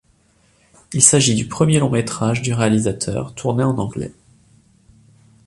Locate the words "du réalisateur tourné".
2.41-3.63